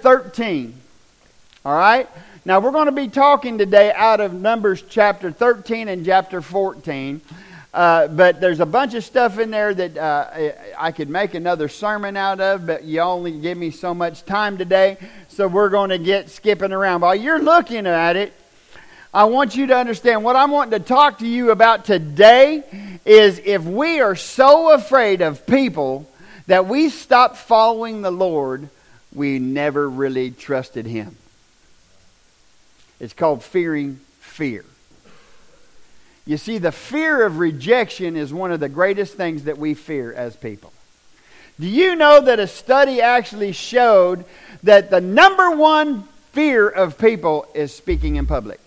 [0.00, 0.74] 13.
[1.64, 2.08] All right?
[2.44, 7.20] Now, we're going to be talking today out of Numbers chapter 13 and chapter 14.
[7.72, 11.68] Uh, but there's a bunch of stuff in there that uh, I could make another
[11.68, 14.96] sermon out of, but you only give me so much time today,
[15.28, 17.02] so we're going to get skipping around.
[17.02, 18.32] While you're looking at it,
[19.14, 22.64] I want you to understand what I'm wanting to talk to you about today
[23.04, 26.08] is if we are so afraid of people
[26.46, 28.68] that we stop following the Lord,
[29.14, 31.16] we never really trusted Him.
[32.98, 34.64] It's called fearing fear.
[36.26, 40.12] You see, the fear of rejection is one of the greatest things that we fear
[40.12, 40.72] as people.
[41.58, 44.24] Do you know that a study actually showed
[44.62, 48.60] that the number one fear of people is speaking in public?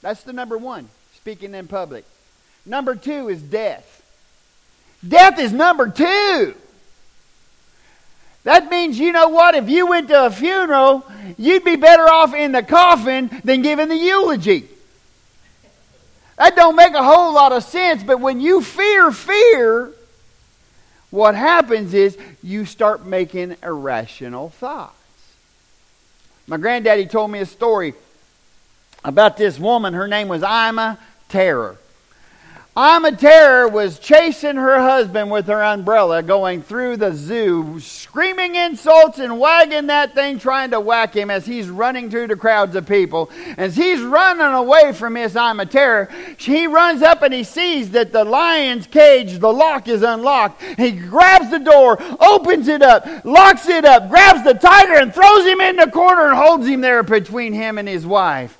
[0.00, 2.04] That's the number one, speaking in public.
[2.64, 4.02] Number two is death.
[5.06, 6.54] Death is number two.
[8.46, 9.56] That means, you know what?
[9.56, 11.04] If you went to a funeral,
[11.36, 14.68] you'd be better off in the coffin than giving the eulogy.
[16.38, 19.90] That don't make a whole lot of sense, but when you fear fear,
[21.10, 24.94] what happens is you start making irrational thoughts.
[26.46, 27.94] My granddaddy told me a story
[29.04, 29.92] about this woman.
[29.92, 31.78] Her name was Ima Terror.
[32.78, 39.18] Ima Terror was chasing her husband with her umbrella going through the zoo, screaming insults
[39.18, 42.86] and wagging that thing, trying to whack him as he's running through the crowds of
[42.86, 43.30] people.
[43.56, 48.12] As he's running away from Miss Ima Terror, he runs up and he sees that
[48.12, 50.60] the lion's cage, the lock is unlocked.
[50.76, 55.46] He grabs the door, opens it up, locks it up, grabs the tiger and throws
[55.46, 58.58] him in the corner and holds him there between him and his wife.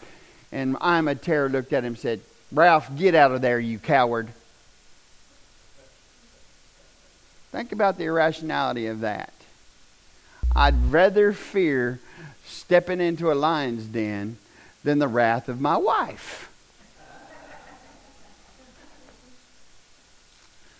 [0.52, 2.22] And Ima Terror looked at him and said,
[2.52, 4.28] Ralph, get out of there, you coward.
[7.52, 9.32] Think about the irrationality of that.
[10.54, 12.00] I'd rather fear
[12.44, 14.38] stepping into a lion's den
[14.84, 16.50] than the wrath of my wife.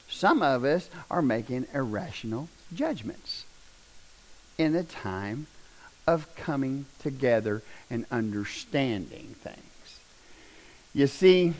[0.08, 3.44] Some of us are making irrational judgments
[4.56, 5.46] in the time
[6.06, 9.75] of coming together and understanding things.
[10.96, 11.52] You see,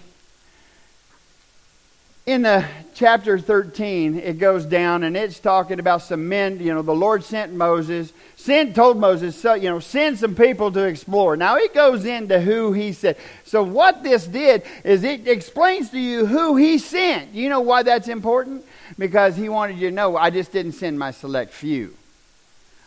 [2.25, 2.65] in the
[2.95, 7.23] chapter 13 it goes down and it's talking about some men you know the lord
[7.23, 8.15] sent moses.
[8.37, 11.37] Sent told moses so, you know send some people to explore.
[11.37, 15.99] Now it goes into who he said so what this did is it explains to
[15.99, 17.35] you who he sent.
[17.35, 18.65] You know why that's important?
[18.99, 21.95] Because he wanted you to know i just didn't send my select few.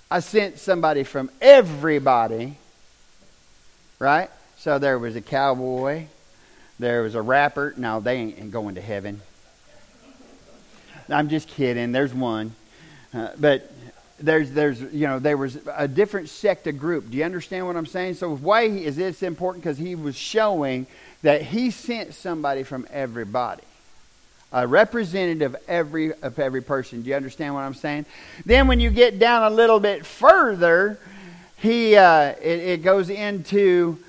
[0.10, 2.56] I sent somebody from everybody
[4.00, 4.32] right?
[4.58, 6.08] So there was a cowboy
[6.80, 7.74] there was a rapper.
[7.78, 9.22] No, they ain't going to heaven.
[11.10, 11.92] I'm just kidding.
[11.92, 12.54] There's one.
[13.14, 13.72] Uh, but
[14.20, 17.10] there's, there's, you know, there was a different sect of group.
[17.10, 18.16] Do you understand what I'm saying?
[18.16, 19.64] So why is this important?
[19.64, 20.88] Because he was showing
[21.22, 23.64] that he sent somebody from everybody.
[24.52, 27.02] A representative of every, of every person.
[27.02, 28.06] Do you understand what I'm saying?
[28.46, 31.00] Then when you get down a little bit further,
[31.58, 34.00] he, uh, it, it goes into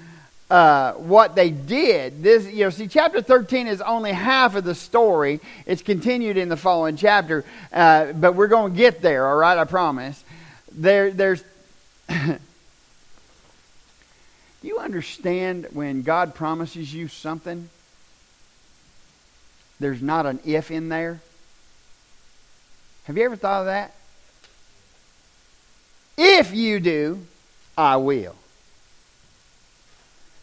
[0.51, 2.23] uh, what they did.
[2.23, 5.41] This, you know, see, chapter 13 is only half of the story.
[5.65, 9.57] It's continued in the following chapter, uh, but we're going to get there, all right?
[9.57, 10.23] I promise.
[10.73, 11.45] There, there's.
[14.63, 17.71] You understand when God promises you something?
[19.79, 21.21] There's not an if in there.
[23.05, 23.95] Have you ever thought of that?
[26.19, 27.27] If you do,
[27.79, 28.37] I will.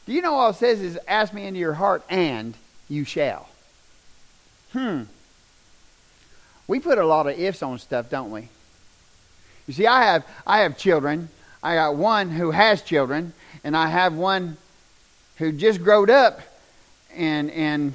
[0.08, 2.56] Do you know all it says is ask me into your heart and
[2.88, 3.50] you shall?
[4.72, 5.04] Hmm.
[6.66, 8.48] We put a lot of ifs on stuff, don't we?
[9.68, 11.28] You see, I have I have children.
[11.62, 13.34] I got one who has children,
[13.66, 14.56] and I have one
[15.38, 16.40] who just growed up
[17.14, 17.92] and and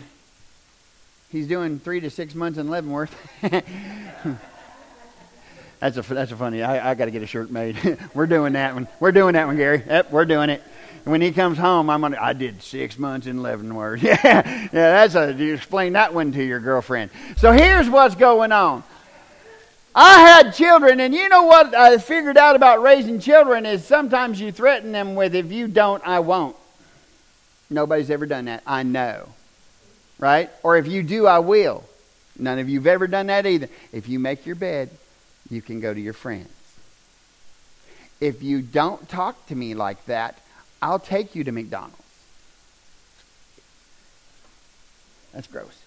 [1.31, 3.17] he's doing three to six months in Leavenworth.
[5.81, 6.63] that's a that's a funny.
[6.63, 7.99] I, I got to get a shirt made.
[8.15, 8.87] we're doing that one.
[9.01, 9.83] We're doing that one, Gary.
[9.87, 10.63] Yep, we're doing it
[11.05, 12.19] when he comes home, I'm gonna.
[12.21, 14.03] I did six months in Leavenworth.
[14.03, 14.69] Yeah, yeah.
[14.71, 15.33] That's a.
[15.33, 17.11] You explain that one to your girlfriend.
[17.37, 18.85] So here's what's going on.
[19.95, 24.41] I had children, and you know what I figured out about raising children is sometimes
[24.41, 26.57] you threaten them with, "If you don't, I won't."
[27.69, 28.63] Nobody's ever done that.
[28.67, 29.29] I know,
[30.19, 30.51] right?
[30.63, 31.85] Or if you do, I will.
[32.39, 33.69] None of you've ever done that either.
[33.93, 34.91] If you make your bed,
[35.51, 36.49] you can go to your friends.
[38.21, 40.39] If you don't talk to me like that,
[40.83, 41.97] I'll take you to McDonald's.
[45.33, 45.81] That's gross.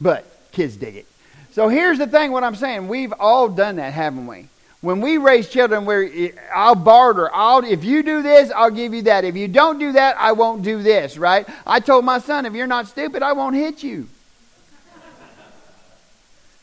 [0.00, 1.06] But kids dig it.
[1.52, 2.88] So here's the thing what I'm saying.
[2.88, 4.48] We've all done that, haven't we?
[4.80, 7.28] When we raise children, we're, I'll barter.
[7.34, 9.24] I'll, if you do this, I'll give you that.
[9.24, 11.46] If you don't do that, I won't do this, right?
[11.66, 14.08] I told my son, if you're not stupid, I won't hit you.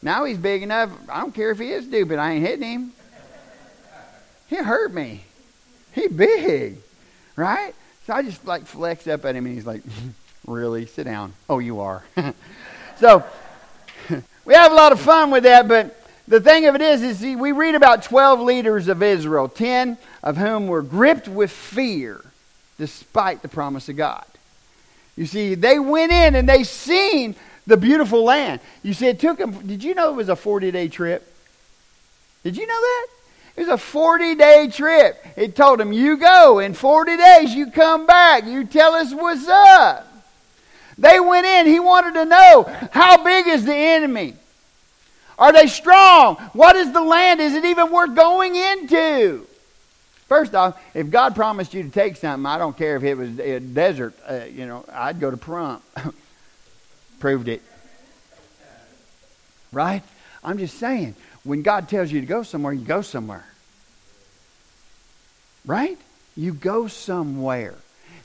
[0.02, 0.90] now he's big enough.
[1.08, 2.18] I don't care if he is stupid.
[2.18, 2.94] I ain't hitting him.
[4.48, 5.24] He hurt me.
[5.92, 6.78] He big,
[7.38, 7.74] right?
[8.06, 9.82] So I just like flex up at him, and he's like,
[10.46, 10.86] "Really?
[10.86, 12.04] Sit down." Oh, you are.
[13.00, 13.24] so
[14.46, 15.94] we have a lot of fun with that, but
[16.28, 20.36] the thing of it is, is we read about 12 leaders of Israel, 10 of
[20.36, 22.22] whom were gripped with fear
[22.78, 24.26] despite the promise of God.
[25.16, 27.36] You see, they went in and they seen
[27.66, 28.60] the beautiful land.
[28.84, 31.34] You see, it took them, did you know it was a 40 day trip?
[32.44, 33.08] Did you know that?
[33.58, 35.26] It was a 40 day trip.
[35.36, 39.48] It told them, you go, in 40 days you come back, you tell us what's
[39.48, 40.08] up.
[41.00, 44.36] They went in, he wanted to know, how big is the enemy?
[45.40, 46.36] Are they strong?
[46.54, 47.40] What is the land?
[47.40, 49.46] Is it even worth going into?
[50.28, 53.40] First off, if God promised you to take something, I don't care if it was
[53.40, 55.82] a desert, uh, you know, I'd go to Pahrump.
[57.20, 57.62] Proved it.
[59.72, 60.04] Right?
[60.44, 61.16] I'm just saying,
[61.48, 63.46] when God tells you to go somewhere, you go somewhere.
[65.66, 65.98] Right?
[66.36, 67.76] You go somewhere.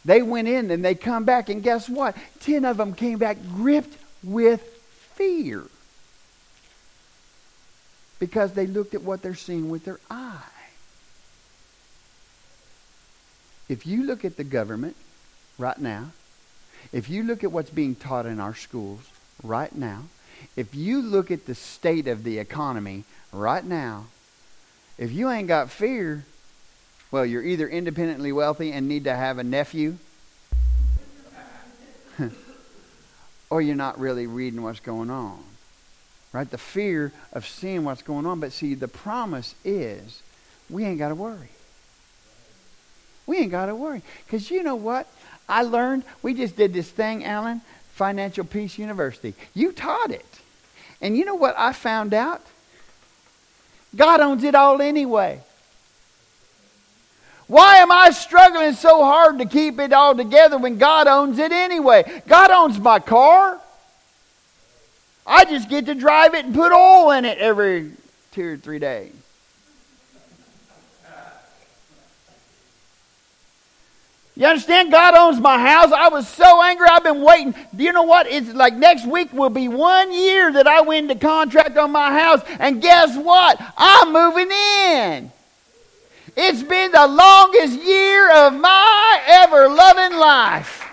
[0.05, 2.17] They went in and they come back, and guess what?
[2.41, 4.61] Ten of them came back gripped with
[5.15, 5.63] fear
[8.19, 10.43] because they looked at what they're seeing with their eye.
[13.69, 14.97] If you look at the government
[15.59, 16.11] right now,
[16.93, 19.01] if you look at what's being taught in our schools
[19.45, 20.03] right now,
[20.57, 24.07] if you look at the state of the economy right now,
[24.99, 26.25] if you ain't got fear,
[27.11, 29.97] well, you're either independently wealthy and need to have a nephew,
[33.51, 35.43] or you're not really reading what's going on
[36.33, 36.51] right?
[36.51, 38.41] The fear of seeing what's going on.
[38.41, 40.23] But see, the promise is
[40.69, 41.51] we ain't got to worry.
[43.27, 44.03] We ain't got to worry.
[44.27, 45.07] Because you know what?
[45.49, 47.61] I learned, we just did this thing, Alan,
[48.03, 49.33] Financial Peace University.
[49.55, 50.27] You taught it.
[51.01, 52.45] And you know what I found out?
[53.95, 55.41] God owns it all anyway.
[57.47, 61.53] Why am I struggling so hard to keep it all together when God owns it
[61.53, 62.03] anyway?
[62.27, 63.61] God owns my car.
[65.25, 67.93] I just get to drive it and put oil in it every
[68.33, 69.13] two or three days.
[74.43, 74.91] You understand?
[74.91, 75.93] God owns my house.
[75.93, 76.89] I was so angry.
[76.91, 77.55] I've been waiting.
[77.77, 78.27] Do you know what?
[78.27, 82.11] It's like next week will be one year that I win the contract on my
[82.11, 82.41] house.
[82.59, 83.57] And guess what?
[83.79, 85.33] I'm moving in.
[86.37, 90.89] It's been the longest year of my ever loving life.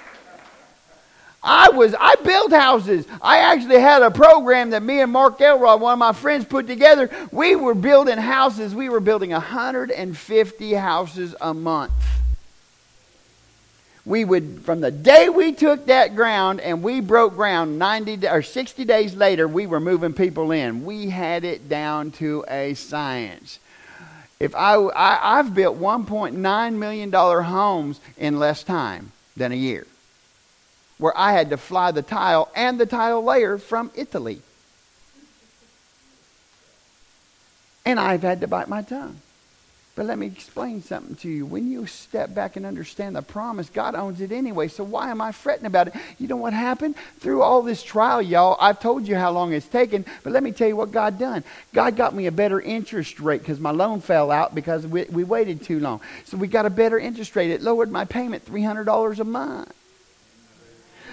[1.41, 3.07] I was I built houses.
[3.19, 6.67] I actually had a program that me and Mark Elrod, one of my friends, put
[6.67, 7.09] together.
[7.31, 8.75] We were building houses.
[8.75, 11.93] We were building 150 houses a month.
[14.05, 18.41] We would from the day we took that ground and we broke ground 90 or
[18.41, 20.85] 60 days later, we were moving people in.
[20.85, 23.59] We had it down to a science.
[24.39, 29.85] If I, I I've built 1.9 million dollar homes in less time than a year
[30.99, 34.41] where I had to fly the tile and the tile layer from Italy.
[37.85, 39.19] And I've had to bite my tongue.
[39.99, 41.45] But let me explain something to you.
[41.45, 44.69] When you step back and understand the promise, God owns it anyway.
[44.69, 45.93] So why am I fretting about it?
[46.17, 46.95] You know what happened?
[47.19, 50.53] Through all this trial, y'all, I've told you how long it's taken, but let me
[50.53, 51.43] tell you what God done.
[51.73, 55.25] God got me a better interest rate because my loan fell out because we, we
[55.25, 55.99] waited too long.
[56.23, 57.51] So we got a better interest rate.
[57.51, 59.73] It lowered my payment $300 a month.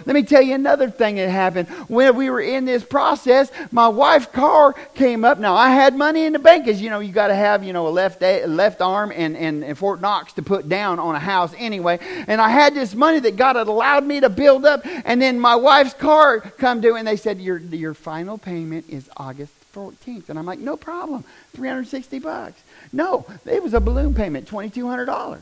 [0.05, 1.69] Let me tell you another thing that happened.
[1.89, 5.39] When we were in this process, my wife's car came up.
[5.39, 7.73] Now, I had money in the bank because, you know, you got to have, you
[7.73, 11.15] know, a left, a, left arm and, and, and Fort Knox to put down on
[11.15, 11.99] a house anyway.
[12.27, 14.83] And I had this money that God had allowed me to build up.
[14.85, 19.09] And then my wife's car come due and they said, your, your final payment is
[19.17, 20.29] August 14th.
[20.29, 21.25] And I'm like, no problem.
[21.55, 22.63] 360 bucks.
[22.93, 25.41] No, it was a balloon payment, $2,200.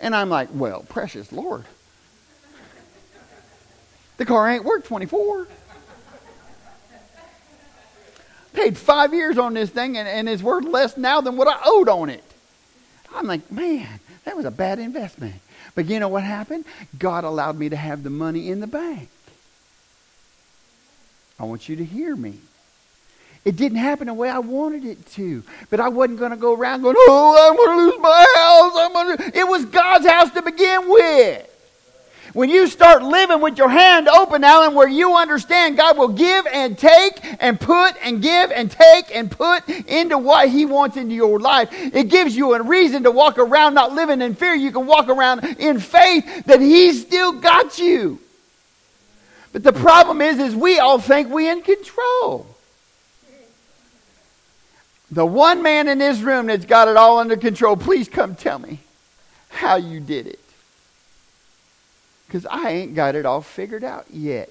[0.00, 1.64] And I'm like, well, precious Lord.
[4.16, 5.48] The car ain't worth 24.
[8.52, 11.58] Paid five years on this thing and, and it's worth less now than what I
[11.64, 12.22] owed on it.
[13.14, 15.34] I'm like, man, that was a bad investment.
[15.74, 16.64] But you know what happened?
[16.98, 19.08] God allowed me to have the money in the bank.
[21.38, 22.38] I want you to hear me.
[23.44, 25.42] It didn't happen the way I wanted it to.
[25.68, 28.72] But I wasn't going to go around going, oh, I'm going to lose my house.
[28.76, 29.32] I'm gonna...
[29.34, 31.50] It was God's house to begin with.
[32.34, 36.48] When you start living with your hand open, Alan, where you understand God will give
[36.48, 41.14] and take and put and give and take and put into what He wants into
[41.14, 44.52] your life, it gives you a reason to walk around not living in fear.
[44.52, 48.18] You can walk around in faith that He's still got you.
[49.52, 52.48] But the problem is, is we all think we in control.
[55.12, 58.58] The one man in this room that's got it all under control, please come tell
[58.58, 58.80] me
[59.50, 60.43] how you did it.
[62.34, 64.50] Because I ain't got it all figured out yet.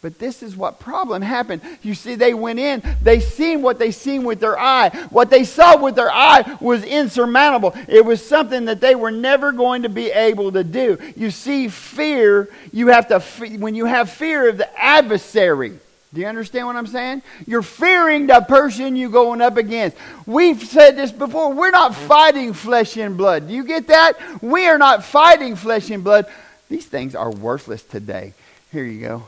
[0.00, 1.60] But this is what problem happened.
[1.82, 4.88] You see, they went in, they seen what they seen with their eye.
[5.10, 7.74] What they saw with their eye was insurmountable.
[7.86, 10.96] It was something that they were never going to be able to do.
[11.16, 13.20] You see, fear, you have to,
[13.58, 15.78] when you have fear of the adversary,
[16.14, 17.20] do you understand what I'm saying?
[17.46, 19.98] You're fearing the person you're going up against.
[20.24, 21.52] We've said this before.
[21.52, 23.48] We're not fighting flesh and blood.
[23.48, 24.14] Do you get that?
[24.42, 26.24] We are not fighting flesh and blood.
[26.68, 28.34] These things are worthless today.
[28.72, 29.22] Here you go.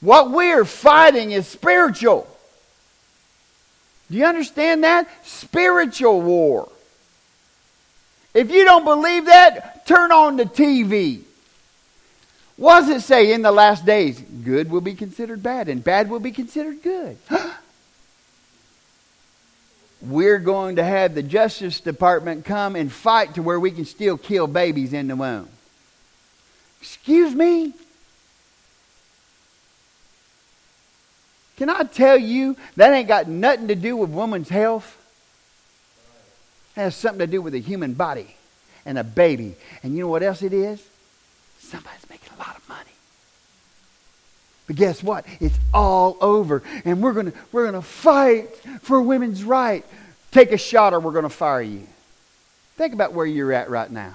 [0.00, 2.26] What we're fighting is spiritual.
[4.10, 5.08] Do you understand that?
[5.26, 6.70] Spiritual war.
[8.34, 11.22] If you don't believe that, turn on the TV.
[12.56, 14.20] What does it say in the last days?
[14.20, 17.16] Good will be considered bad, and bad will be considered good.
[20.02, 24.18] We're going to have the Justice Department come and fight to where we can still
[24.18, 25.48] kill babies in the womb.
[26.82, 27.72] Excuse me?
[31.56, 34.98] Can I tell you that ain't got nothing to do with woman's health?
[36.76, 38.34] It has something to do with the human body
[38.84, 39.54] and a baby.
[39.84, 40.84] And you know what else it is?
[41.60, 42.90] Somebody's making a lot of money.
[44.66, 45.24] But guess what?
[45.38, 46.64] It's all over.
[46.84, 48.48] And we're going we're to fight
[48.80, 49.86] for women's right.
[50.32, 51.86] Take a shot or we're going to fire you.
[52.76, 54.14] Think about where you're at right now.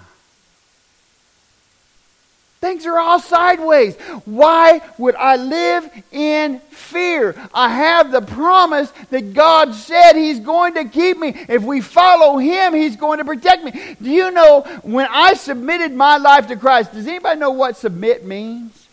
[2.67, 3.95] Things are all sideways.
[4.25, 7.33] Why would I live in fear?
[7.53, 11.29] I have the promise that God said He's going to keep me.
[11.47, 13.95] If we follow Him, He's going to protect me.
[14.01, 18.25] Do you know when I submitted my life to Christ, does anybody know what submit
[18.25, 18.89] means?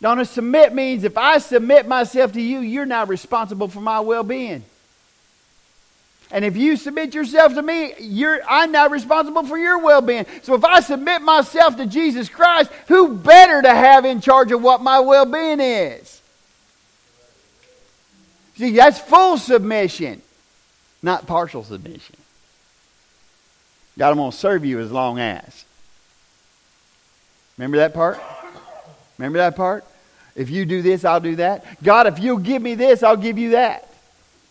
[0.00, 4.22] Donna, submit means if I submit myself to you, you're now responsible for my well
[4.22, 4.64] being.
[6.32, 7.92] And if you submit yourself to me,
[8.48, 10.26] I'm now responsible for your well being.
[10.42, 14.62] So if I submit myself to Jesus Christ, who better to have in charge of
[14.62, 16.22] what my well being is?
[18.56, 20.22] See, that's full submission,
[21.02, 22.16] not partial submission.
[23.98, 25.64] God, I'm going to serve you as long as.
[27.58, 28.20] Remember that part?
[29.18, 29.84] Remember that part?
[30.36, 31.82] If you do this, I'll do that.
[31.82, 33.92] God, if you'll give me this, I'll give you that.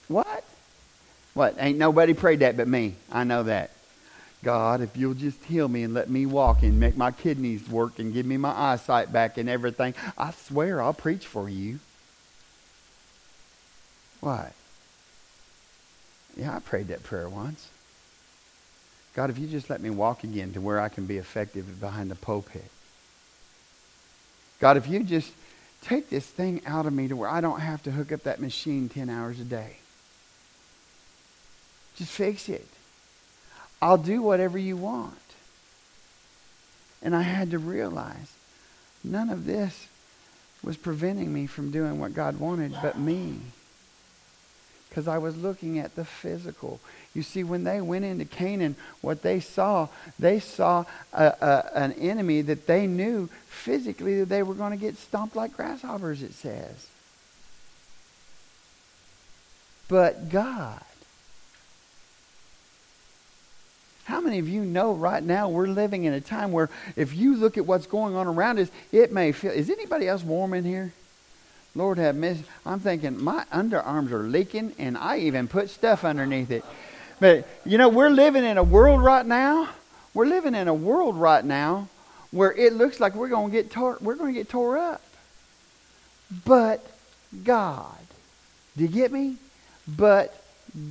[0.07, 0.43] What?
[1.33, 1.55] What?
[1.59, 2.95] Ain't nobody prayed that but me.
[3.11, 3.71] I know that.
[4.43, 7.99] God, if you'll just heal me and let me walk and make my kidneys work
[7.99, 11.79] and give me my eyesight back and everything, I swear I'll preach for you.
[14.21, 14.53] What?
[16.37, 17.69] Yeah, I prayed that prayer once.
[19.13, 22.09] God, if you just let me walk again to where I can be effective behind
[22.09, 22.69] the pulpit.
[24.61, 25.31] God, if you just
[25.81, 28.39] take this thing out of me to where I don't have to hook up that
[28.39, 29.78] machine 10 hours a day.
[31.99, 32.65] Just fix it.
[33.81, 35.15] I'll do whatever you want.
[37.01, 38.33] And I had to realize
[39.03, 39.87] none of this
[40.63, 43.39] was preventing me from doing what God wanted but me.
[44.87, 46.79] Because I was looking at the physical.
[47.13, 51.93] You see, when they went into Canaan, what they saw, they saw a, a, an
[51.93, 56.33] enemy that they knew physically that they were going to get stomped like grasshoppers, it
[56.33, 56.87] says.
[59.89, 60.81] But God
[64.09, 67.35] How many of you know right now we're living in a time where if you
[67.35, 69.51] look at what's going on around us, it may feel.
[69.51, 70.93] Is anybody else warm in here?
[71.75, 72.43] Lord have mercy.
[72.65, 76.65] I'm thinking my underarms are leaking, and I even put stuff underneath it.
[77.19, 79.69] But you know, we're living in a world right now.
[80.15, 81.87] We're living in a world right now
[82.31, 83.99] where it looks like we're going to get tore.
[84.01, 85.03] We're going to get tore up.
[86.45, 86.83] But
[87.43, 87.95] God,
[88.75, 89.35] do you get me?
[89.87, 90.35] But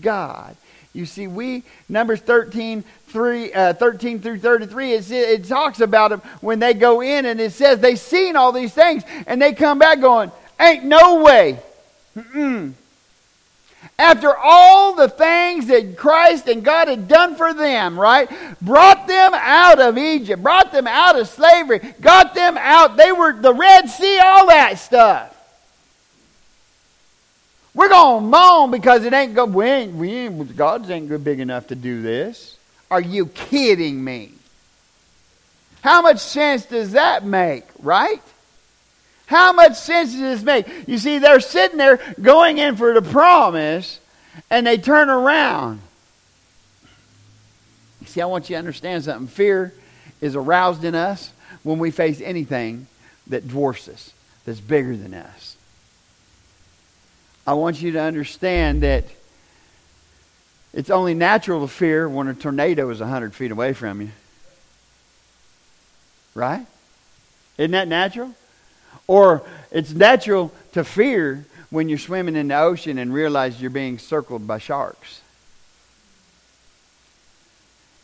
[0.00, 0.54] God.
[0.92, 6.22] You see, we, Numbers 13, 3, uh, 13 through 33, it, it talks about them
[6.40, 9.78] when they go in and it says they've seen all these things and they come
[9.78, 11.58] back going, ain't no way.
[12.16, 12.72] Mm-mm.
[13.98, 18.30] After all the things that Christ and God had done for them, right?
[18.60, 22.96] Brought them out of Egypt, brought them out of slavery, got them out.
[22.96, 25.34] They were the Red Sea, all that stuff.
[27.78, 29.54] We're going to moan because it ain't good.
[29.54, 32.56] We ain't, we ain't, God's ain't good big enough to do this.
[32.90, 34.32] Are you kidding me?
[35.82, 38.20] How much sense does that make, right?
[39.26, 40.88] How much sense does this make?
[40.88, 44.00] You see, they're sitting there going in for the promise,
[44.50, 45.80] and they turn around.
[48.06, 49.28] See, I want you to understand something.
[49.28, 49.72] Fear
[50.20, 51.32] is aroused in us
[51.62, 52.88] when we face anything
[53.28, 54.12] that dwarfs us,
[54.44, 55.47] that's bigger than us.
[57.48, 59.04] I want you to understand that
[60.74, 64.10] it's only natural to fear when a tornado is 100 feet away from you.
[66.34, 66.66] Right?
[67.56, 68.34] Isn't that natural?
[69.06, 73.98] Or it's natural to fear when you're swimming in the ocean and realize you're being
[73.98, 75.22] circled by sharks.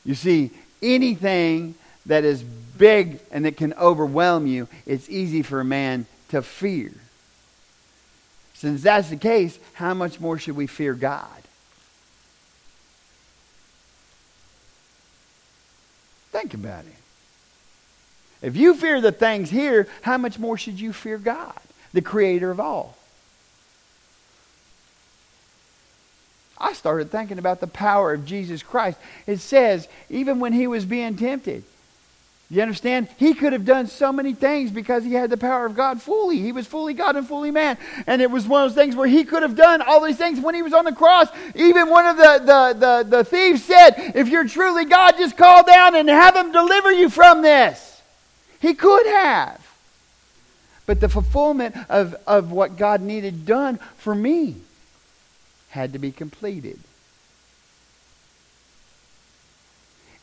[0.07, 1.75] You see, anything
[2.07, 6.93] that is big and that can overwhelm you, it's easy for a man to fear.
[8.65, 11.29] Since that's the case, how much more should we fear God?
[16.33, 16.95] Think about it.
[18.41, 21.61] If you fear the things here, how much more should you fear God,
[21.93, 22.97] the creator of all?
[26.57, 28.99] I started thinking about the power of Jesus Christ.
[29.27, 31.65] It says, even when he was being tempted,
[32.51, 33.09] you understand?
[33.17, 36.39] He could have done so many things because he had the power of God fully.
[36.39, 37.79] He was fully God and fully man.
[38.07, 40.41] And it was one of those things where he could have done all these things
[40.41, 41.29] when he was on the cross.
[41.55, 45.65] Even one of the, the, the, the thieves said, If you're truly God, just call
[45.65, 48.03] down and have him deliver you from this.
[48.61, 49.61] He could have.
[50.87, 54.57] But the fulfillment of, of what God needed done for me
[55.71, 56.79] had to be completed.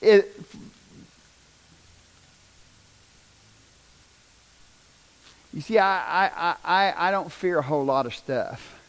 [0.01, 0.40] It,
[5.53, 8.79] You see, I, I, I, I don't fear a whole lot of stuff.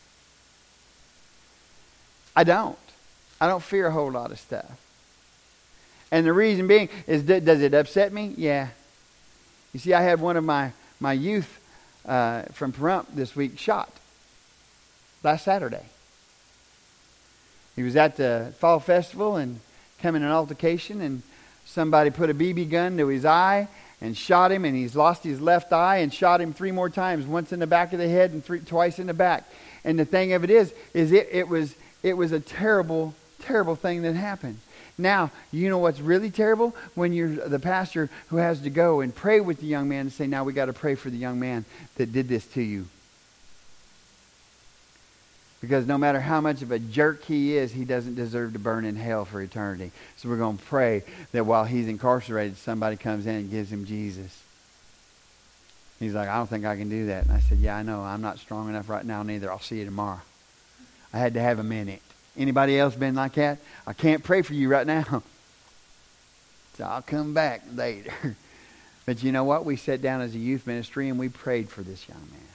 [2.36, 2.78] I don't.
[3.40, 4.70] I don't fear a whole lot of stuff.
[6.12, 8.34] And the reason being is, does it upset me?
[8.36, 8.68] Yeah.
[9.72, 11.58] You see, I had one of my, my youth
[12.06, 13.90] uh, from Pahrump this week shot
[15.22, 15.84] last Saturday.
[17.74, 19.60] He was at the fall festival and
[19.98, 21.22] came in an altercation, and
[21.64, 23.68] somebody put a BB gun to his eye
[24.02, 27.24] and shot him, and he's lost his left eye and shot him three more times,
[27.24, 29.48] once in the back of the head and three, twice in the back.
[29.84, 33.76] And the thing of it is, is it, it was it was a terrible, terrible
[33.76, 34.58] thing that happened.
[34.98, 36.74] Now, you know what's really terrible?
[36.94, 40.12] When you're the pastor who has to go and pray with the young man and
[40.12, 41.64] say, now we got to pray for the young man
[41.96, 42.88] that did this to you.
[45.62, 48.84] Because no matter how much of a jerk he is, he doesn't deserve to burn
[48.84, 49.92] in hell for eternity.
[50.16, 53.86] So we're going to pray that while he's incarcerated, somebody comes in and gives him
[53.86, 54.42] Jesus.
[56.00, 57.26] He's like, I don't think I can do that.
[57.26, 58.02] And I said, Yeah, I know.
[58.02, 59.52] I'm not strong enough right now neither.
[59.52, 60.20] I'll see you tomorrow.
[61.14, 62.02] I had to have a minute.
[62.36, 63.58] Anybody else been like that?
[63.86, 65.22] I can't pray for you right now.
[66.78, 68.34] So I'll come back later.
[69.04, 69.66] But you know what?
[69.66, 72.51] We sat down as a youth ministry and we prayed for this young man.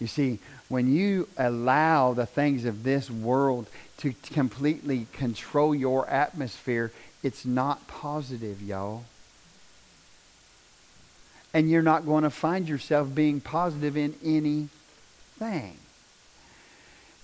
[0.00, 3.66] You see, when you allow the things of this world
[3.98, 9.04] to completely control your atmosphere, it's not positive, y'all.
[11.54, 15.78] And you're not going to find yourself being positive in anything.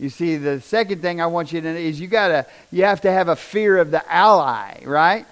[0.02, 3.02] You see, the second thing I want you to know is you gotta you have
[3.02, 5.24] to have a fear of the ally, right?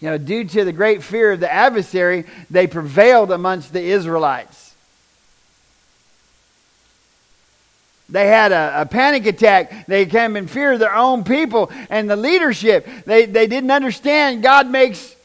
[0.00, 4.61] You know, due to the great fear of the adversary, they prevailed amongst the Israelites.
[8.12, 9.86] They had a, a, panic attack.
[9.86, 12.86] They came in fear of their own people and the leadership.
[13.06, 15.16] They, they didn't understand God makes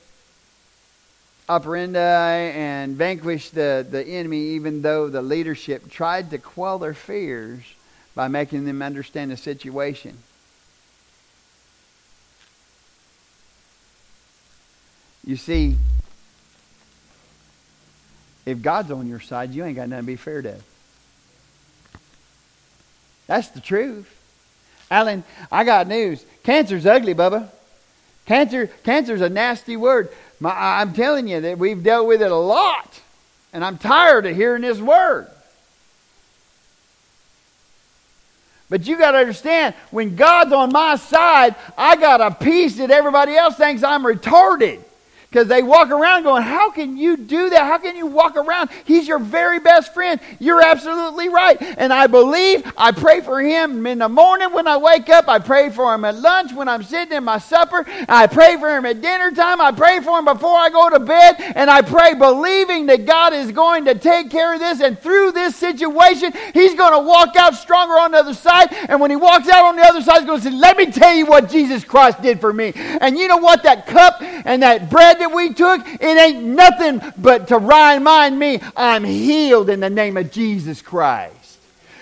[1.50, 7.62] operandi and vanquish the, the enemy, even though the leadership tried to quell their fears
[8.16, 10.18] by making them understand the situation.
[15.26, 15.76] You see,
[18.46, 20.64] if God's on your side, you ain't got nothing to be feared of.
[23.28, 24.14] That's the truth.
[24.90, 26.26] Alan, I got news.
[26.44, 27.50] Cancer's ugly, Bubba.
[28.26, 30.10] Cancer, cancer's a nasty word.
[30.40, 33.00] My, I'm telling you that we've dealt with it a lot,
[33.54, 35.28] and I'm tired of hearing this word.
[38.70, 42.92] But you got to understand, when God's on my side, I got a peace that
[42.92, 44.84] everybody else thinks I'm retarded.
[45.30, 47.64] Because they walk around going, How can you do that?
[47.64, 48.70] How can you walk around?
[48.86, 50.22] He's your very best friend.
[50.40, 51.62] You're absolutely right.
[51.62, 55.28] And I believe I pray for him in the morning when I wake up.
[55.28, 57.86] I pray for him at lunch when I'm sitting in my supper.
[58.08, 59.60] I pray for him at dinner time.
[59.60, 61.36] I pray for him before I go to bed.
[61.56, 64.80] And I pray believing that God is going to take care of this.
[64.80, 68.70] And through this situation, he's going to walk out stronger on the other side.
[68.88, 70.90] And when he walks out on the other side, he's going to say, Let me
[70.90, 72.72] tell you what Jesus Christ did for me.
[72.76, 73.64] And you know what?
[73.64, 78.60] That cup and that bread that we took, it ain't nothing but to remind me
[78.76, 81.34] I'm healed in the name of Jesus Christ.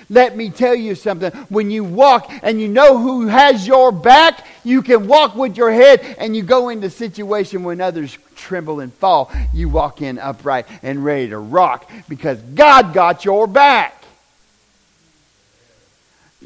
[0.10, 1.32] Let me tell you something.
[1.50, 5.72] When you walk and you know who has your back, you can walk with your
[5.72, 9.32] head and you go into situation when others tremble and fall.
[9.54, 14.05] You walk in upright and ready to rock because God got your back.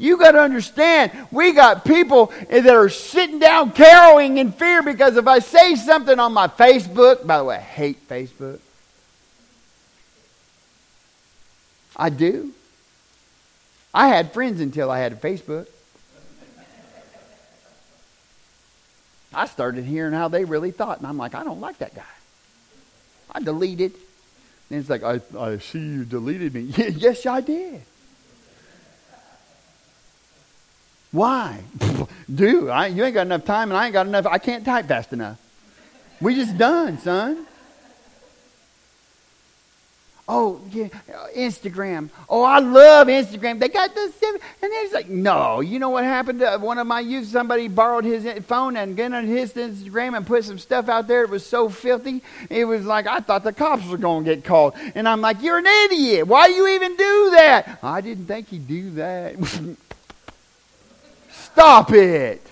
[0.00, 5.18] You got to understand, we got people that are sitting down carolling in fear because
[5.18, 8.60] if I say something on my Facebook, by the way, I hate Facebook.
[11.94, 12.50] I do.
[13.92, 15.66] I had friends until I had a Facebook.
[19.34, 22.02] I started hearing how they really thought, and I'm like, I don't like that guy.
[23.30, 23.92] I deleted.
[24.70, 26.62] And it's like, I, I see you deleted me.
[26.88, 27.82] yes, I did.
[31.12, 31.60] Why?
[32.34, 34.26] Dude, I, you ain't got enough time and I ain't got enough.
[34.26, 35.38] I can't type fast enough.
[36.20, 37.46] We just done, son.
[40.32, 40.86] Oh, yeah,
[41.36, 42.08] Instagram.
[42.28, 43.58] Oh, I love Instagram.
[43.58, 44.14] They got this.
[44.22, 45.58] And it's like, no.
[45.58, 47.26] You know what happened to one of my youth?
[47.26, 51.24] Somebody borrowed his phone and got on his Instagram and put some stuff out there.
[51.24, 52.22] It was so filthy.
[52.48, 54.74] It was like, I thought the cops were going to get called.
[54.94, 56.28] And I'm like, you're an idiot.
[56.28, 57.80] Why do you even do that?
[57.82, 59.34] I didn't think he'd do that.
[61.52, 62.42] Stop it.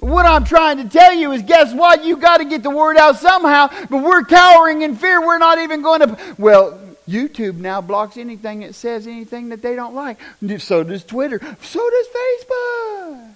[0.00, 2.04] What I'm trying to tell you is guess what?
[2.04, 5.20] You got to get the word out somehow, but we're cowering in fear.
[5.20, 6.18] We're not even going to.
[6.38, 6.78] Well,
[7.08, 10.18] YouTube now blocks anything that says anything that they don't like.
[10.58, 11.40] So does Twitter.
[11.62, 13.30] So does Facebook.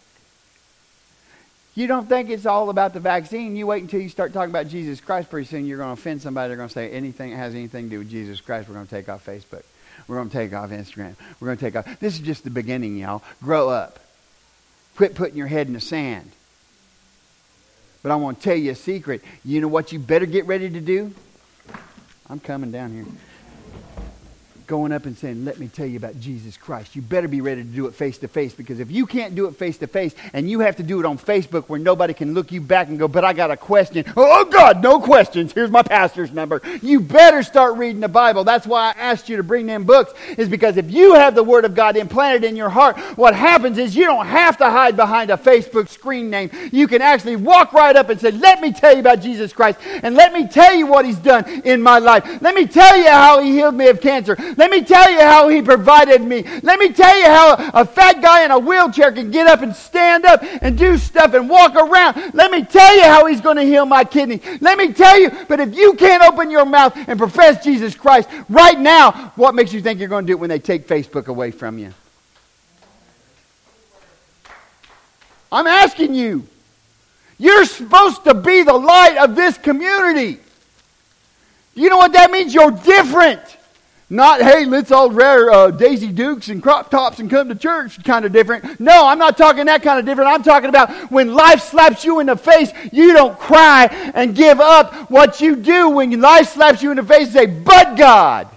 [1.75, 3.57] You don't think it's all about the vaccine.
[3.57, 5.31] You wait until you start talking about Jesus Christ.
[5.31, 6.49] Pretty soon you're going to offend somebody.
[6.49, 8.87] They're going to say anything that has anything to do with Jesus Christ, we're going
[8.87, 9.63] to take off Facebook.
[10.07, 11.17] We're going to take off Instagram.
[11.39, 12.01] We're going to take off.
[12.01, 13.23] This is just the beginning, y'all.
[13.43, 13.99] Grow up.
[14.97, 16.31] Quit putting your head in the sand.
[18.03, 19.23] But I want to tell you a secret.
[19.45, 21.13] You know what you better get ready to do?
[22.29, 23.07] I'm coming down here
[24.71, 26.95] going up and saying, Let me tell you about Jesus Christ.
[26.95, 29.49] You better be ready to do it face to face because if you can't do
[29.49, 32.35] it face to face and you have to do it on Facebook where nobody can
[32.35, 34.05] look you back and go, But I got a question.
[34.17, 35.53] Oh, oh, God, no questions.
[35.53, 36.63] Here's my pastor's number.
[36.83, 38.45] You better start reading the Bible.
[38.45, 41.43] That's why I asked you to bring them books, is because if you have the
[41.43, 44.95] Word of God implanted in your heart, what happens is you don't have to hide
[44.95, 46.49] behind a Facebook screen name.
[46.71, 49.81] You can actually walk right up and say, Let me tell you about Jesus Christ
[50.05, 52.25] and let me tell you what He's done in my life.
[52.41, 54.37] Let me tell you how He healed me of cancer.
[54.61, 56.43] Let me tell you how he provided me.
[56.63, 59.75] Let me tell you how a fat guy in a wheelchair can get up and
[59.75, 62.35] stand up and do stuff and walk around.
[62.35, 64.43] Let me tell you how he's going to heal my kidney.
[64.61, 68.29] Let me tell you, but if you can't open your mouth and profess Jesus Christ
[68.51, 71.29] right now, what makes you think you're going to do it when they take Facebook
[71.29, 71.95] away from you?
[75.51, 76.47] I'm asking you.
[77.39, 80.39] You're supposed to be the light of this community.
[81.75, 82.53] You know what that means?
[82.53, 83.41] You're different.
[84.13, 88.03] Not, hey, let's all wear uh, Daisy Dukes and crop tops and come to church
[88.03, 88.81] kind of different.
[88.81, 90.29] No, I'm not talking that kind of different.
[90.29, 94.59] I'm talking about when life slaps you in the face, you don't cry and give
[94.59, 98.49] up what you do when life slaps you in the face and say, but God.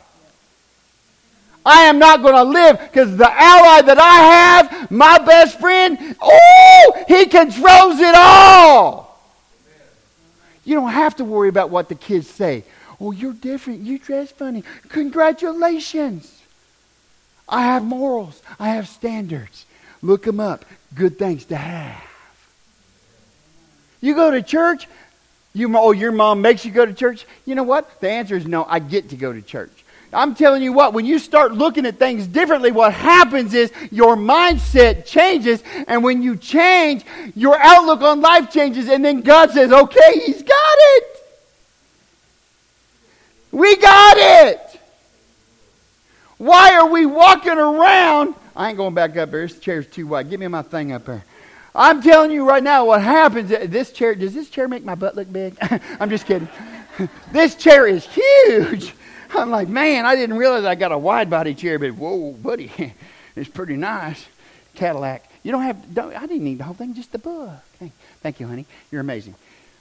[1.63, 6.15] I am not going to live because the ally that I have, my best friend,
[6.19, 9.03] oh, he controls it all.
[10.65, 12.63] You don't have to worry about what the kids say.
[12.99, 13.81] Oh, you're different.
[13.81, 14.63] You dress funny.
[14.89, 16.41] Congratulations.
[17.47, 18.41] I have morals.
[18.59, 19.65] I have standards.
[20.01, 20.65] Look them up.
[20.95, 22.03] Good things to have.
[24.01, 24.87] You go to church.
[25.53, 27.25] You, oh, your mom makes you go to church.
[27.45, 28.01] You know what?
[28.01, 28.65] The answer is no.
[28.65, 29.71] I get to go to church.
[30.11, 34.15] I'm telling you what, when you start looking at things differently, what happens is your
[34.15, 35.63] mindset changes.
[35.87, 37.03] And when you change,
[37.35, 38.89] your outlook on life changes.
[38.89, 41.12] And then God says, okay, He's got it.
[43.53, 44.81] We got it.
[46.39, 48.33] Why are we walking around?
[48.55, 49.47] I ain't going back up there.
[49.47, 50.31] This chair's too wide.
[50.31, 51.23] Give me my thing up there.
[51.75, 53.49] I'm telling you right now what happens.
[53.49, 55.55] This chair, does this chair make my butt look big?
[55.99, 56.49] I'm just kidding.
[57.31, 58.95] this chair is huge.
[59.35, 62.71] I'm like, man, I didn't realize I got a wide body chair, but whoa, buddy,
[63.35, 64.25] it's pretty nice.
[64.73, 65.29] Cadillac.
[65.43, 67.51] You don't have, don't, I didn't need the whole thing, just the book.
[67.77, 67.91] Thank,
[68.23, 68.65] thank you, honey.
[68.91, 69.35] You're amazing.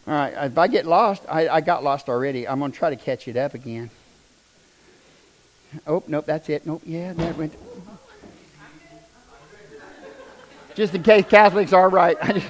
[0.06, 2.48] All right, if I get lost, I, I got lost already.
[2.48, 3.90] I'm going to try to catch it up again.
[5.86, 6.66] Oh, nope, that's it.
[6.66, 7.54] Nope, yeah, that went.
[10.74, 12.16] Just in case Catholics are right.
[12.20, 12.46] I just,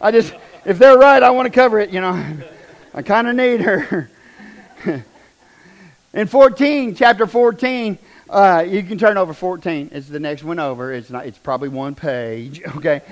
[0.00, 2.36] I just if they're right, I want to cover it, you know.
[2.94, 4.10] I kind of need her.
[6.12, 7.98] in 14, chapter 14,
[8.28, 9.90] uh, you can turn over 14.
[9.92, 10.92] It's the next one over.
[10.92, 11.26] It's not.
[11.26, 12.62] It's probably one page.
[12.76, 13.02] Okay.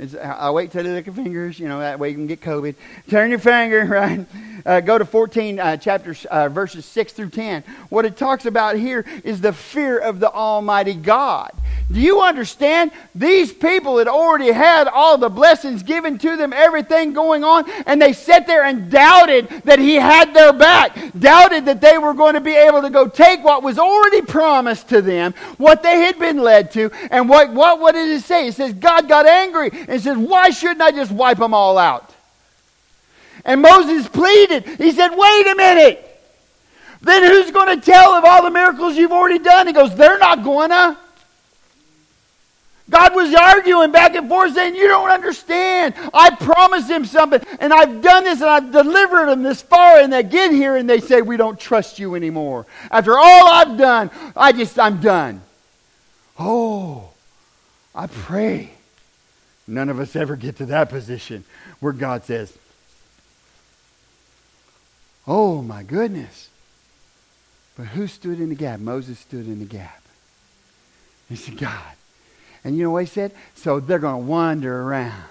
[0.00, 2.40] It's, I'll wait till they lick your fingers, you know, that way you can get
[2.40, 2.74] COVID.
[3.10, 4.26] Turn your finger, right?
[4.64, 7.62] Uh, go to 14 uh, chapters, uh, verses 6 through 10.
[7.88, 11.52] What it talks about here is the fear of the Almighty God.
[11.90, 12.92] Do you understand?
[13.14, 18.00] These people had already had all the blessings given to them, everything going on, and
[18.00, 22.34] they sat there and doubted that He had their back, doubted that they were going
[22.34, 26.18] to be able to go take what was already promised to them, what they had
[26.18, 28.46] been led to, and what, what, what did it say?
[28.46, 32.14] It says, God got angry and says, Why shouldn't I just wipe them all out?
[33.44, 34.64] And Moses pleaded.
[34.66, 36.06] He said, Wait a minute.
[37.02, 39.66] Then who's going to tell of all the miracles you've already done?
[39.66, 40.96] He goes, They're not going to.
[42.90, 45.94] God was arguing back and forth saying, You don't understand.
[46.12, 50.12] I promised them something, and I've done this, and I've delivered them this far, and
[50.12, 52.66] they get here and they say, We don't trust you anymore.
[52.90, 55.40] After all I've done, I just, I'm done.
[56.38, 57.10] Oh,
[57.94, 58.70] I pray
[59.66, 61.44] none of us ever get to that position
[61.78, 62.52] where God says,
[65.30, 66.48] Oh my goodness.
[67.76, 68.80] But who stood in the gap?
[68.80, 70.02] Moses stood in the gap.
[71.28, 71.94] He said, God,
[72.64, 73.30] and you know what he said?
[73.54, 75.22] So they're going to wander around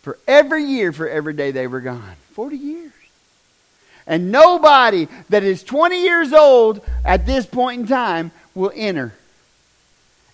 [0.00, 2.14] for every year, for every day they were gone.
[2.32, 2.92] 40 years.
[4.06, 9.12] And nobody that is 20 years old at this point in time will enter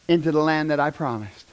[0.06, 1.45] into the land that I promised.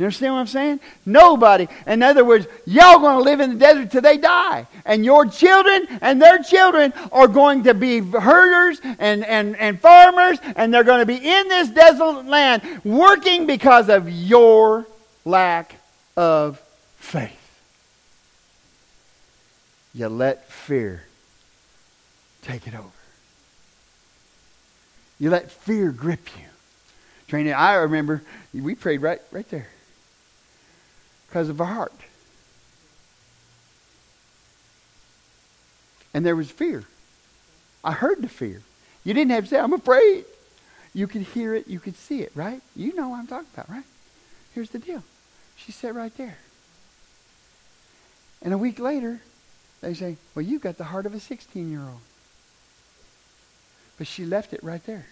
[0.00, 0.80] You understand what I'm saying?
[1.04, 1.68] Nobody.
[1.86, 4.66] In other words, y'all going to live in the desert till they die.
[4.86, 10.38] And your children and their children are going to be herders and, and, and farmers,
[10.56, 14.86] and they're going to be in this desolate land working because of your
[15.26, 15.76] lack
[16.16, 16.58] of
[16.96, 17.60] faith.
[19.92, 21.02] You let fear
[22.40, 22.88] take it over.
[25.18, 26.46] You let fear grip you.
[27.28, 27.52] Training.
[27.52, 28.22] I remember
[28.54, 29.68] we prayed right right there
[31.30, 31.92] because of our heart.
[36.12, 36.82] And there was fear.
[37.84, 38.62] I heard the fear.
[39.04, 40.24] You didn't have to say, I'm afraid.
[40.92, 42.60] You could hear it, you could see it, right?
[42.74, 43.84] You know what I'm talking about, right?
[44.54, 45.04] Here's the deal.
[45.56, 46.36] She sat right there.
[48.42, 49.20] And a week later,
[49.82, 52.00] they say, Well, you've got the heart of a 16 year old.
[53.98, 55.06] But she left it right there.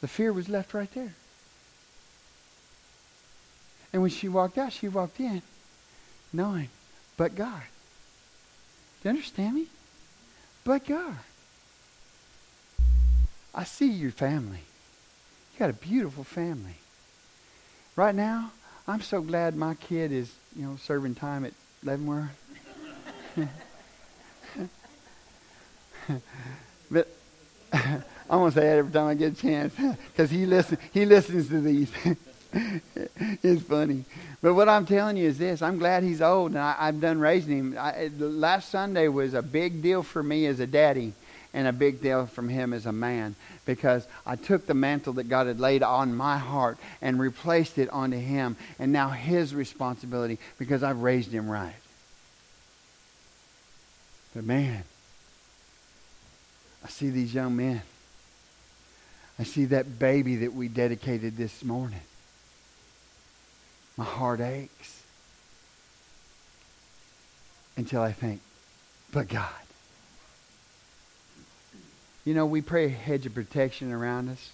[0.00, 1.14] The fear was left right there.
[3.92, 5.42] And when she walked out, she walked in
[6.32, 6.68] knowing,
[7.16, 7.62] but God.
[9.02, 9.66] Do you understand me?
[10.64, 11.16] But God.
[13.54, 14.60] I see your family.
[15.52, 16.76] You got a beautiful family.
[17.96, 18.52] Right now,
[18.88, 21.52] I'm so glad my kid is, you know, serving time at
[21.84, 22.30] Leavenworth.
[26.90, 27.08] but
[27.72, 31.48] I'm gonna say that every time I get a chance because he listen he listens
[31.48, 31.90] to these.
[33.42, 34.04] it's funny.
[34.42, 37.18] But what I'm telling you is this I'm glad he's old and I, have done
[37.18, 37.76] raising him.
[37.78, 41.14] I, last Sunday was a big deal for me as a daddy
[41.54, 43.34] and a big deal from him as a man
[43.64, 47.88] because I took the mantle that God had laid on my heart and replaced it
[47.90, 48.56] onto him.
[48.78, 51.74] And now his responsibility because I've raised him right.
[54.34, 54.84] But man,
[56.84, 57.82] I see these young men.
[59.38, 62.00] I see that baby that we dedicated this morning.
[63.96, 65.02] My heart aches
[67.76, 68.40] until I think,
[69.12, 69.48] but God.
[72.24, 74.52] You know, we pray a hedge of protection around us.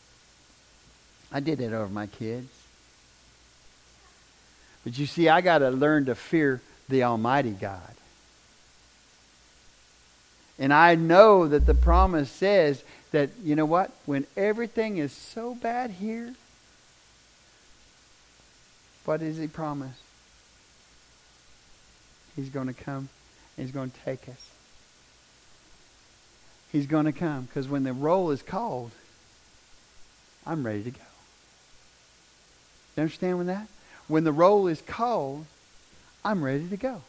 [1.31, 2.49] I did that over my kids.
[4.85, 7.81] But you see, I got to learn to fear the Almighty God.
[10.59, 13.91] And I know that the promise says that, you know what?
[14.07, 16.35] When everything is so bad here,
[19.09, 19.97] what does he promise?
[22.37, 23.09] He's going to come.
[23.57, 24.51] He's going to take us.
[26.71, 28.91] He's going to come because when the roll is called,
[30.47, 31.01] I'm ready to go.
[32.99, 33.67] You understand with that?
[34.09, 35.47] When the roll is called,
[36.23, 37.01] I'm ready to go.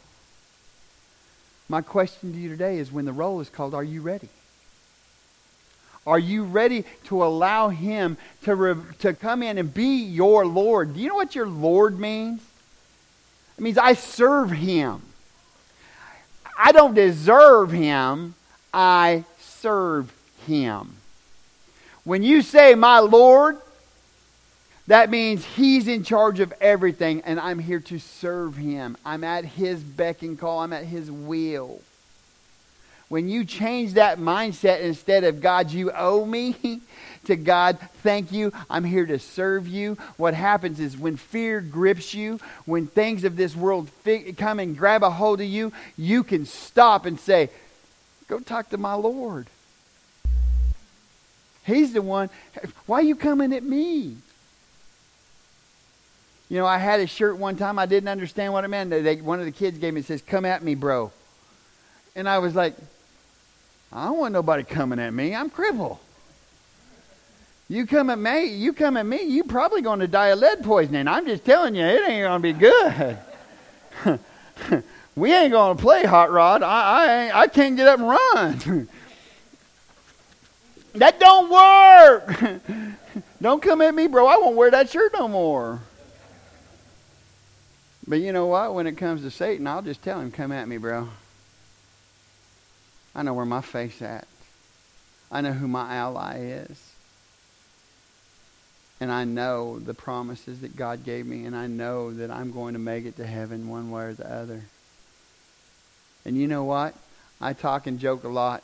[1.68, 4.30] My question to you today is when the roll is called, are you ready?
[6.06, 10.94] Are you ready to allow Him to, re- to come in and be your Lord?
[10.94, 12.40] Do you know what your Lord means?
[13.58, 15.02] It means I serve him.
[16.56, 18.34] I don't deserve him,
[18.72, 20.10] I serve
[20.46, 20.96] him.
[22.04, 23.58] When you say, My Lord,
[24.86, 28.96] that means He's in charge of everything, and I'm here to serve Him.
[29.04, 31.80] I'm at His beck and call, I'm at His will.
[33.10, 36.80] When you change that mindset instead of God, you owe me,
[37.24, 39.98] to God, thank you, I'm here to serve you.
[40.16, 43.90] What happens is when fear grips you, when things of this world
[44.38, 47.50] come and grab a hold of you, you can stop and say,
[48.28, 49.48] Go talk to my Lord.
[51.64, 52.30] He's the one.
[52.86, 54.16] Why are you coming at me?
[56.48, 57.76] You know, I had a shirt one time.
[57.76, 58.90] I didn't understand what it meant.
[58.90, 61.10] They, one of the kids gave me, it says, Come at me, bro.
[62.14, 62.76] And I was like,
[63.92, 65.34] I don't want nobody coming at me.
[65.34, 65.98] I'm crippled.
[67.68, 70.64] You come at me, you come at me, you probably going to die of lead
[70.64, 71.06] poisoning.
[71.06, 73.18] I'm just telling you, it ain't going to be good.
[75.14, 76.64] we ain't going to play hot rod.
[76.64, 78.88] I, I, I can't get up and run.
[80.94, 82.60] that don't work.
[83.40, 84.26] don't come at me, bro.
[84.26, 85.78] I won't wear that shirt no more.
[88.08, 88.74] But you know what?
[88.74, 91.08] When it comes to Satan, I'll just tell him, come at me, bro.
[93.14, 94.26] I know where my face at.
[95.30, 96.92] I know who my ally is.
[99.00, 102.74] And I know the promises that God gave me, and I know that I'm going
[102.74, 104.62] to make it to heaven one way or the other.
[106.24, 106.94] And you know what?
[107.40, 108.62] I talk and joke a lot.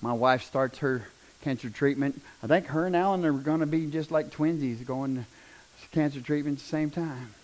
[0.00, 1.08] My wife starts her
[1.42, 2.20] cancer treatment.
[2.42, 6.20] I think her and Alan are going to be just like twinsies going to cancer
[6.20, 7.34] treatment at the same time.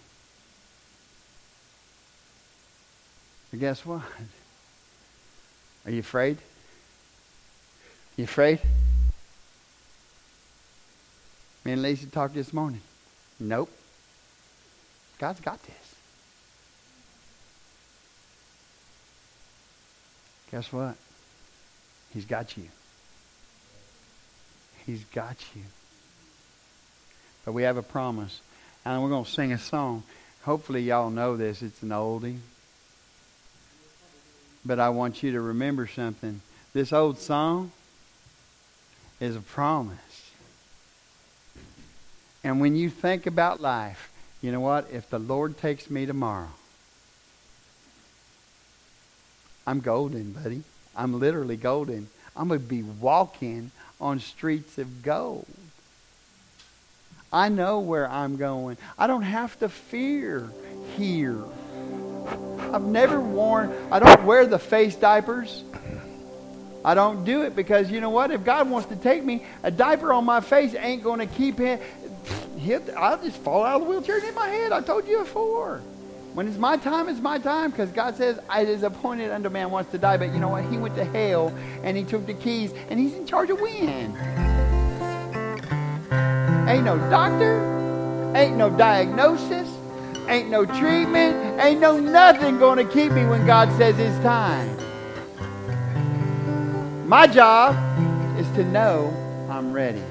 [3.50, 4.02] But guess what?
[5.86, 6.38] Are you afraid?
[8.16, 8.60] You afraid?
[11.64, 12.80] Me and Lisa talked this morning.
[13.40, 13.70] Nope.
[15.18, 15.94] God's got this.
[20.50, 20.94] Guess what?
[22.12, 22.64] He's got you.
[24.86, 25.62] He's got you.
[27.44, 28.40] But we have a promise.
[28.84, 30.02] And we're going to sing a song.
[30.42, 31.62] Hopefully, y'all know this.
[31.62, 32.38] It's an oldie.
[34.64, 36.40] But I want you to remember something.
[36.72, 37.70] This old song
[39.20, 39.98] is a promise.
[42.42, 44.10] And when you think about life,
[44.42, 44.88] you know what?
[44.92, 46.50] If the Lord takes me tomorrow,
[49.66, 50.62] I'm golden, buddy.
[50.94, 52.08] I'm literally golden.
[52.36, 55.46] I'm going to be walking on streets of gold.
[57.32, 58.76] I know where I'm going.
[58.98, 60.50] I don't have to fear
[60.96, 61.42] here.
[62.74, 65.62] I've never worn, I don't wear the face diapers.
[66.84, 68.30] I don't do it because you know what?
[68.30, 71.58] If God wants to take me, a diaper on my face ain't going to keep
[71.58, 71.78] him.
[72.96, 74.72] I'll just fall out of the wheelchair and hit my head.
[74.72, 75.80] I told you before.
[76.34, 79.70] When it's my time, it's my time because God says, It is appointed unto man
[79.70, 80.16] wants to die.
[80.16, 80.64] But you know what?
[80.64, 84.16] He went to hell and he took the keys and he's in charge of when.
[86.68, 89.73] Ain't no doctor, ain't no diagnosis,
[90.28, 91.60] Ain't no treatment.
[91.60, 94.74] Ain't no nothing going to keep me when God says it's time.
[97.06, 97.76] My job
[98.38, 99.12] is to know
[99.50, 100.02] I'm ready.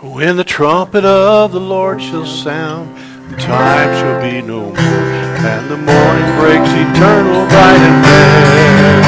[0.00, 2.96] When the trumpet of the Lord shall sound,
[3.38, 9.02] time shall be no more, and the morning breaks eternal, bright and fair.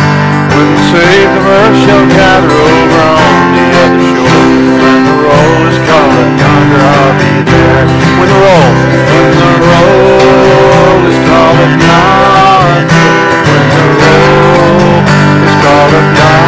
[0.50, 4.50] When the saved of earth shall gather over on the other shore,
[4.82, 7.49] when the roll is called yonder, I'll be there
[7.80, 8.70] when the roll,
[9.10, 12.84] when the roll is calling yonder,
[13.46, 15.00] when the roll
[15.46, 16.39] is calling yonder,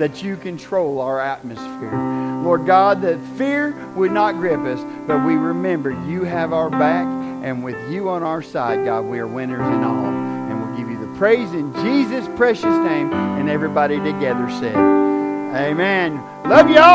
[0.00, 1.92] that you control our atmosphere.
[2.42, 7.06] Lord God, that fear would not grip us, but we remember you have our back,
[7.44, 10.06] and with you on our side, God, we are winners in all.
[10.06, 13.12] And we'll give you the praise in Jesus' precious name.
[13.12, 16.16] And everybody together said, Amen.
[16.48, 16.90] Love you all.